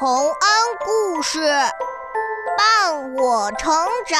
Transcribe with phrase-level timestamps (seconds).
[0.00, 0.30] 洪恩
[0.84, 1.40] 故事
[2.56, 3.68] 伴我成
[4.06, 4.16] 长。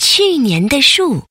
[0.00, 1.22] 去年的树，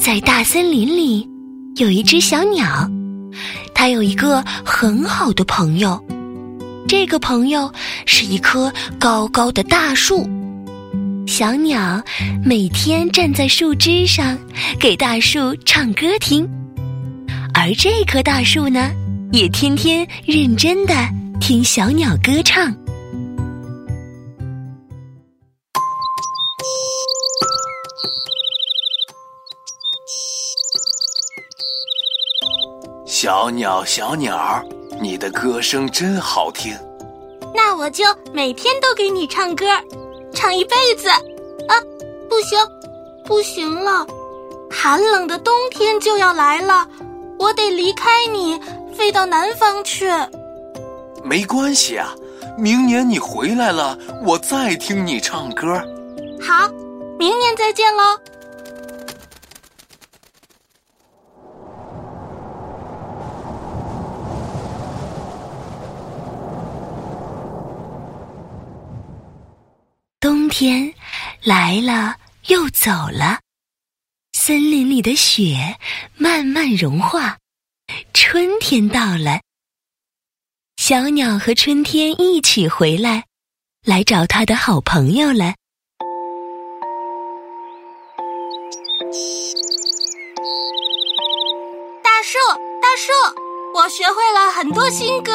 [0.00, 1.28] 在大森林里
[1.74, 2.88] 有一只小鸟，
[3.74, 6.00] 它有一个很好的朋友。
[6.86, 7.72] 这个朋友
[8.06, 10.24] 是一棵高高的大树。
[11.28, 12.02] 小鸟
[12.42, 14.36] 每天站在树枝上，
[14.80, 16.48] 给大树唱歌听，
[17.52, 18.90] 而这棵大树呢，
[19.30, 20.94] 也天天认真的
[21.38, 22.74] 听小鸟歌唱。
[33.06, 34.64] 小鸟，小鸟，
[34.98, 36.74] 你的歌声真好听。
[37.54, 38.02] 那我就
[38.32, 39.66] 每天都给你唱歌。
[40.34, 41.74] 唱一辈子，啊，
[42.28, 42.58] 不行，
[43.24, 44.06] 不行了，
[44.70, 46.86] 寒冷的冬天就要来了，
[47.38, 48.58] 我得离开你，
[48.94, 50.10] 飞到南方去。
[51.24, 52.14] 没关系啊，
[52.56, 55.82] 明年你回来了，我再听你唱歌。
[56.40, 56.68] 好，
[57.18, 58.02] 明年再见喽。
[70.28, 70.92] 冬天
[71.42, 72.14] 来了
[72.48, 73.40] 又走了，
[74.34, 75.78] 森林里的雪
[76.18, 77.38] 慢慢融化，
[78.12, 79.40] 春天到了。
[80.76, 83.24] 小鸟和春天一起回来，
[83.86, 85.54] 来找他的好朋友了。
[92.04, 92.38] 大树，
[92.82, 93.12] 大树，
[93.74, 95.32] 我学会了很多新歌。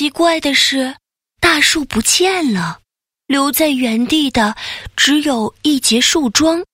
[0.00, 0.96] 奇怪的是，
[1.42, 2.78] 大树不见了，
[3.26, 4.56] 留在原地的
[4.96, 6.64] 只有一截树桩。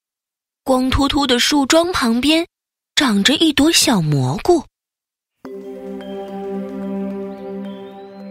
[0.63, 2.47] 光秃秃的树桩旁边，
[2.95, 4.63] 长着一朵小蘑菇。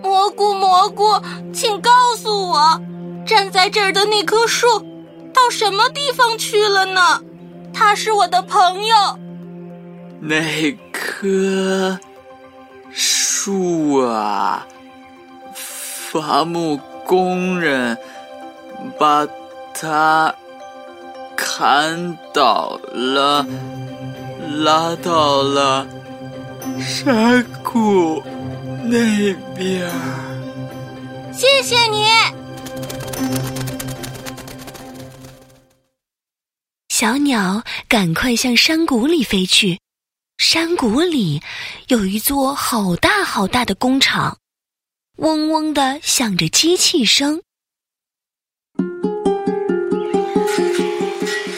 [0.03, 1.05] 蘑菇，蘑菇，
[1.53, 2.81] 请告诉我，
[3.27, 4.67] 站在这儿的那棵树，
[5.31, 7.23] 到什么地方去了呢？
[7.71, 8.97] 他是我的朋友。
[10.23, 12.01] 那棵
[12.91, 14.67] 树啊。
[16.13, 17.99] 伐木工人
[18.99, 19.27] 把
[19.75, 20.33] 他
[21.37, 23.45] 砍倒了，
[24.65, 25.87] 拉到了
[26.81, 28.23] 山谷
[28.85, 29.91] 那边。
[31.33, 32.05] 谢谢你，
[36.89, 39.79] 小鸟，赶快向山谷里飞去。
[40.39, 41.43] 山谷里
[41.89, 44.39] 有一座好大好大的工厂。
[45.17, 47.41] 嗡嗡的响着机器声。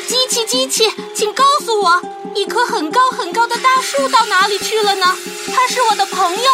[0.07, 2.01] 机器，机器，请告诉我，
[2.37, 5.07] 一棵很高很高的大树到哪里去了呢？
[5.49, 6.45] 它是我的朋友。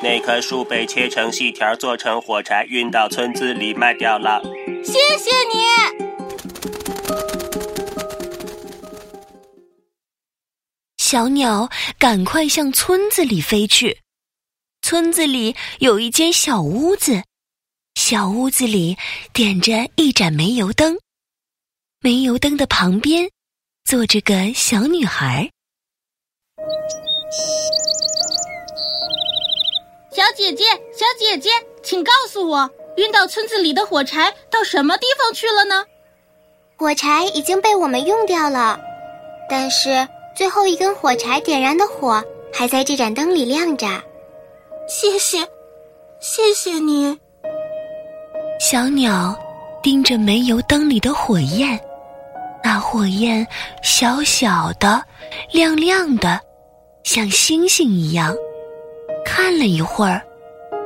[0.00, 4.40] 那棵树被切成细条，做成火柴，运到村子里卖掉了。
[4.84, 5.64] 谢谢你。
[10.98, 11.68] 小鸟，
[11.98, 14.03] 赶快向村子里飞去。
[14.84, 17.22] 村子里有一间小屋子，
[17.94, 18.98] 小屋子里
[19.32, 20.98] 点着一盏煤油灯，
[22.02, 23.30] 煤油灯的旁边
[23.86, 25.50] 坐着个小女孩。
[30.12, 31.48] 小姐姐，小姐姐，
[31.82, 35.82] 请告诉我，运到村子里的火柴到什么地方去了呢？
[36.76, 38.78] 火柴已经被我们用掉了，
[39.48, 40.06] 但是
[40.36, 43.86] 最后一根火柴点燃的火还在这盏灯里亮着。
[44.86, 45.38] 谢谢，
[46.20, 47.18] 谢谢你。
[48.60, 49.36] 小鸟
[49.82, 51.78] 盯着煤油灯里的火焰，
[52.62, 53.46] 那火焰
[53.82, 55.02] 小小的、
[55.50, 56.38] 亮亮的，
[57.02, 58.34] 像星星一样。
[59.24, 60.22] 看了一会儿，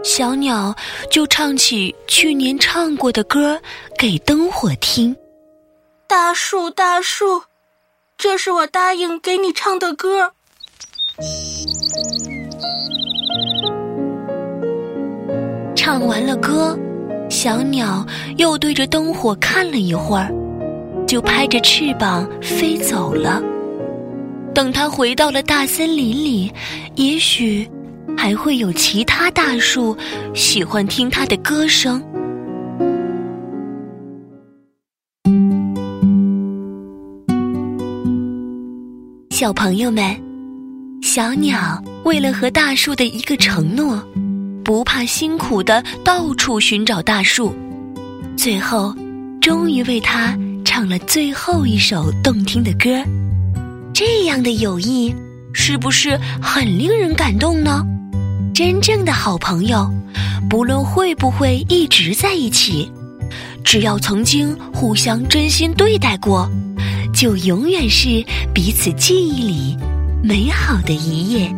[0.04, 0.74] 小鸟
[1.10, 3.60] 就唱起去年唱过的歌
[3.98, 5.14] 给灯火听。
[6.06, 7.42] 大树，大树，
[8.16, 10.32] 这是我答应给你唱的歌。
[15.78, 16.76] 唱完了歌，
[17.30, 18.04] 小鸟
[18.36, 20.28] 又对着灯火看了一会儿，
[21.06, 23.40] 就拍着翅膀飞走了。
[24.52, 26.52] 等它回到了大森林里，
[26.96, 27.64] 也许
[28.16, 29.96] 还会有其他大树
[30.34, 32.02] 喜欢听它的歌声。
[39.30, 40.12] 小朋友们，
[41.02, 44.02] 小鸟为了和大树的一个承诺。
[44.68, 47.54] 不怕辛苦的到处寻找大树，
[48.36, 48.94] 最后，
[49.40, 49.70] 终。
[49.70, 53.02] 于为他唱了最后一首动听的歌。
[53.94, 55.14] 这样的友谊，
[55.54, 57.82] 是不是很令人感动呢？
[58.54, 59.90] 真正的好朋友，
[60.50, 62.92] 不论会不会一直在一起，
[63.64, 66.46] 只要曾经互相真心对待过，
[67.14, 68.22] 就永远是
[68.52, 69.78] 彼此记忆里
[70.22, 71.50] 美好的一页。